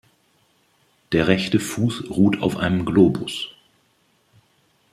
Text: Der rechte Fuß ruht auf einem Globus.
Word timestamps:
Der 1.11 1.27
rechte 1.27 1.59
Fuß 1.59 2.09
ruht 2.09 2.41
auf 2.41 2.57
einem 2.57 2.85
Globus. 2.85 3.49